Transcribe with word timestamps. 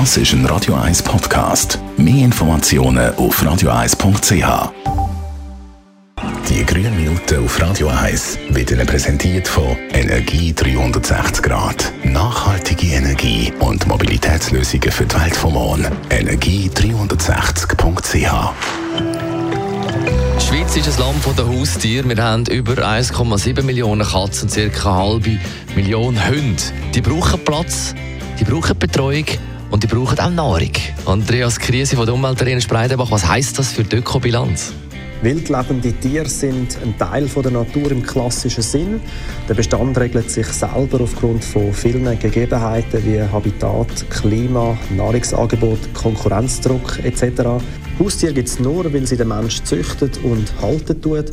Das 0.00 0.16
ist 0.16 0.32
ein 0.32 0.44
Radio 0.46 0.74
1 0.74 1.04
Podcast. 1.04 1.78
Mehr 1.96 2.24
Informationen 2.24 3.14
auf 3.14 3.40
radio1.ch. 3.40 4.72
Die 6.48 6.66
grünen 6.66 6.96
Minuten 6.96 7.44
auf 7.44 7.62
Radio 7.62 7.86
1 7.86 8.40
werden 8.48 8.84
präsentiert 8.88 9.46
von 9.46 9.76
Energie 9.92 10.52
360 10.52 11.44
Grad. 11.44 11.92
Nachhaltige 12.02 12.88
Energie 12.88 13.52
und 13.60 13.86
Mobilitätslösungen 13.86 14.90
für 14.90 15.06
die 15.06 15.14
Welt 15.14 15.36
vom 15.36 15.52
Morgen. 15.52 15.86
Energie360.ch 16.10 18.52
die 20.36 20.44
Schweiz 20.44 20.76
ist 20.76 20.88
ein 20.88 20.98
Land 20.98 21.24
der 21.38 21.46
Haustiere. 21.46 22.08
Wir 22.08 22.20
haben 22.20 22.46
über 22.46 22.72
1,7 22.72 23.62
Millionen 23.62 24.04
Katzen 24.04 24.48
und 24.48 24.74
ca. 24.74 24.90
eine 24.90 24.98
halbe 24.98 25.38
Million 25.76 26.18
Hunde. 26.28 26.60
Die 26.92 27.00
brauchen 27.00 27.38
Platz, 27.44 27.94
die 28.40 28.44
brauchen 28.44 28.76
Betreuung 28.76 29.26
und 29.70 29.82
die 29.82 29.86
brauchen 29.86 30.18
auch 30.18 30.30
Nahrung. 30.30 30.72
Andreas 31.06 31.58
Krise 31.58 31.96
von 31.96 32.06
der 32.06 32.14
Umweltarena 32.14 32.60
Spreidenbach, 32.60 33.10
was 33.10 33.26
heisst 33.26 33.58
das 33.58 33.72
für 33.72 33.84
die 33.84 33.96
Ökobilanz? 33.96 34.72
Wildlebende 35.24 35.90
Tiere 35.94 36.28
sind 36.28 36.76
ein 36.82 36.98
Teil 36.98 37.26
der 37.26 37.50
Natur 37.50 37.90
im 37.90 38.02
klassischen 38.02 38.62
Sinn. 38.62 39.00
Der 39.48 39.54
Bestand 39.54 39.96
regelt 39.96 40.30
sich 40.30 40.46
selber 40.48 41.00
aufgrund 41.00 41.42
von 41.42 41.72
vielen 41.72 42.18
Gegebenheiten 42.18 43.02
wie 43.06 43.22
Habitat, 43.22 44.04
Klima, 44.10 44.76
Nahrungsangebot, 44.94 45.78
Konkurrenzdruck 45.94 47.02
etc. 47.02 47.42
Haustiere 47.98 48.34
gibt 48.34 48.48
es 48.48 48.60
nur, 48.60 48.92
weil 48.92 49.06
sie 49.06 49.16
der 49.16 49.24
Mensch 49.24 49.62
züchtet 49.62 50.22
und 50.22 50.52
halten 50.60 51.00
tut. 51.00 51.32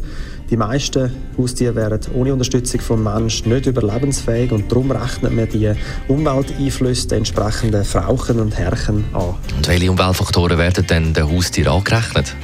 Die 0.50 0.55
meisten 0.55 1.12
Haustiere 1.38 1.76
wären 1.76 2.00
ohne 2.14 2.31
Unterstützung 2.31 2.80
vom 2.80 3.03
Menschen 3.03 3.52
nicht 3.52 3.66
überlebensfähig 3.66 4.53
und 4.53 4.72
darum 4.72 4.92
rechnet 4.92 5.36
man 5.36 5.50
die 5.50 5.73
Umwelteinflüsse 6.08 7.09
der 7.09 7.17
entsprechenden 7.17 7.84
Frauchen 7.84 8.39
und 8.39 8.58
Herren 8.58 9.03
an. 9.12 9.36
Und 9.58 9.67
welche 9.67 9.92
Umweltfaktoren 9.92 10.58
werden 10.58 10.88
denn 10.88 11.14
den 11.14 11.30
Haustieren 11.30 11.73
angerechnet? 11.73 12.38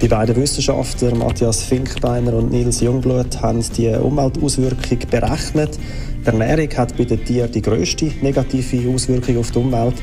Die 0.00 0.08
beiden 0.08 0.36
Wissenschaftler 0.36 1.14
Matthias 1.14 1.62
Finkbeiner 1.62 2.34
und 2.34 2.50
Nils 2.50 2.80
Jungblut 2.80 3.40
haben 3.40 3.64
die 3.76 3.88
Umweltauswirkung 3.88 4.98
berechnet. 5.08 5.78
Die 6.22 6.26
Ernährung 6.26 6.68
hat 6.76 6.96
bei 6.96 7.04
den 7.04 7.24
Tieren 7.24 7.52
die 7.52 7.62
grösste 7.62 8.10
negative 8.20 8.90
Auswirkung 8.92 9.38
auf 9.38 9.52
die 9.52 9.58
Umwelt. 9.58 9.94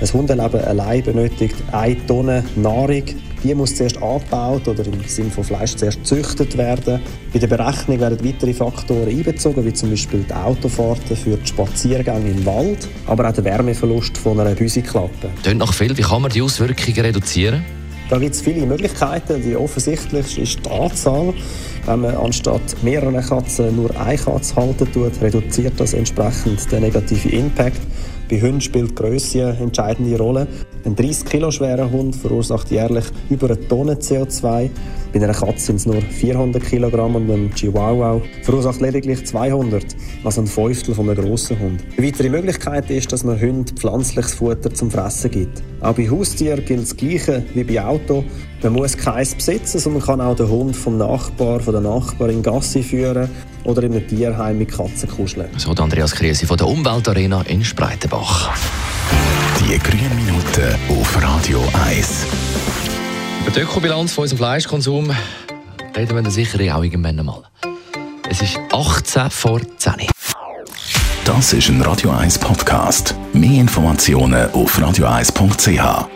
Ein 0.00 0.12
Hundeleben 0.12 0.60
allein 0.62 1.02
benötigt 1.02 1.54
eine 1.70 2.06
Tonne 2.06 2.44
Nahrung. 2.56 3.04
Die 3.44 3.54
muss 3.54 3.76
zuerst 3.76 4.02
angebaut 4.02 4.66
oder 4.66 4.84
im 4.84 5.00
Sinne 5.06 5.30
von 5.30 5.44
Fleisch 5.44 5.76
zuerst 5.76 5.98
gezüchtet 5.98 6.58
werden. 6.58 7.00
Bei 7.32 7.38
der 7.38 7.46
Berechnung 7.46 8.00
werden 8.00 8.18
weitere 8.26 8.52
Faktoren 8.52 9.08
einbezogen, 9.08 9.64
wie 9.64 9.72
zum 9.72 9.90
Beispiel 9.90 10.24
die 10.28 10.34
Autofahrten 10.34 11.16
für 11.16 11.36
die 11.36 11.46
Spaziergänge 11.46 12.30
im 12.30 12.44
Wald, 12.44 12.88
aber 13.06 13.28
auch 13.28 13.32
der 13.32 13.44
Wärmeverlust 13.44 14.18
von 14.18 14.40
einer 14.40 14.54
Büsiklappe. 14.54 15.30
Klingt 15.42 15.60
nach 15.60 15.72
viel. 15.72 15.96
Wie 15.96 16.02
kann 16.02 16.22
man 16.22 16.32
die 16.32 16.42
Auswirkungen 16.42 16.98
reduzieren? 16.98 17.75
Da 18.08 18.18
gibt 18.18 18.34
es 18.36 18.40
viele 18.40 18.64
Möglichkeiten. 18.66 19.42
Die 19.42 19.56
offensichtlichste 19.56 20.40
ist 20.40 20.64
die 20.64 20.70
Anzahl. 20.70 21.34
Wenn 21.86 22.00
man 22.00 22.14
anstatt 22.14 22.82
mehreren 22.82 23.20
Katzen 23.20 23.74
nur 23.74 23.90
eine 23.98 24.16
Katze 24.16 24.54
halten 24.54 24.92
tut, 24.92 25.20
reduziert 25.20 25.74
das 25.78 25.92
entsprechend 25.92 26.70
den 26.70 26.82
negativen 26.82 27.32
Impact. 27.32 27.80
Bei 28.28 28.40
Hunden 28.40 28.60
spielt 28.60 28.90
die 28.90 28.94
Grösse 28.96 29.46
eine 29.46 29.58
entscheidende 29.58 30.18
Rolle. 30.18 30.48
Ein 30.84 30.96
30 30.96 31.26
Kilo 31.26 31.52
schwerer 31.52 31.88
Hund 31.88 32.16
verursacht 32.16 32.72
jährlich 32.72 33.04
über 33.30 33.46
eine 33.46 33.68
Tonne 33.68 33.94
CO2. 33.94 34.68
Bei 35.12 35.22
einer 35.22 35.32
Katze 35.32 35.66
sind 35.66 35.76
es 35.76 35.86
nur 35.86 36.02
400 36.02 36.62
Kilogramm 36.62 37.14
und 37.14 37.30
ein 37.30 37.54
Chihuahua 37.54 38.20
verursacht 38.42 38.80
lediglich 38.80 39.24
200, 39.24 39.84
also 40.24 40.40
ein 40.40 40.48
Fünftel 40.48 40.94
von 40.94 41.08
einem 41.08 41.24
grossen 41.24 41.58
Hund. 41.60 41.84
Eine 41.96 42.06
weitere 42.06 42.28
Möglichkeit 42.28 42.90
ist, 42.90 43.12
dass 43.12 43.22
man 43.22 43.40
Hunden 43.40 43.76
pflanzliches 43.76 44.34
Futter 44.34 44.74
zum 44.74 44.90
Fressen 44.90 45.30
gibt. 45.30 45.62
Auch 45.80 45.94
bei 45.94 46.10
Haustieren 46.10 46.64
gilt 46.64 46.82
das 46.82 46.96
Gleiche 46.96 47.44
wie 47.54 47.62
bei 47.62 47.84
Auto. 47.84 48.24
Man 48.62 48.72
muss 48.72 48.96
keins 48.96 49.36
besitzen, 49.36 49.78
sondern 49.78 50.02
kann 50.02 50.20
auch 50.20 50.34
den 50.34 50.48
Hund 50.48 50.74
vom 50.74 50.98
Nachbar, 50.98 51.60
von 51.60 51.74
der 51.74 51.82
Nachbarin 51.82 52.42
Gassi 52.42 52.82
führen 52.82 53.30
oder 53.66 53.82
in 53.82 53.92
einem 53.92 54.06
Tierheim 54.06 54.58
mit 54.58 54.70
Katzen 54.72 55.08
kuscheln. 55.08 55.48
So 55.56 55.72
Andreas 55.72 56.14
Krise 56.14 56.46
von 56.46 56.56
der 56.56 56.68
Umweltarena 56.68 57.42
in 57.42 57.64
Spreitenbach. 57.64 58.50
Die 59.60 59.78
grünen 59.78 60.14
Minuten 60.16 60.74
auf 60.88 61.22
Radio 61.22 61.62
1. 61.84 62.26
Über 63.42 63.50
die 63.50 63.60
Ökobilanz 63.60 64.12
von 64.12 64.22
unserem 64.22 64.38
Fleischkonsum 64.38 65.10
reden 65.96 66.14
wir 66.14 66.22
dann 66.22 66.30
sicher 66.30 66.58
auch 66.76 66.82
irgendwann 66.82 67.24
mal. 67.24 67.42
Es 68.28 68.42
ist 68.42 68.58
18 68.72 69.30
vor 69.30 69.60
10. 69.78 69.94
Das 71.24 71.52
ist 71.52 71.68
ein 71.68 71.82
Radio 71.82 72.10
1 72.10 72.38
Podcast. 72.38 73.14
Mehr 73.32 73.60
Informationen 73.60 74.50
auf 74.52 74.78
radio1.ch. 74.78 76.15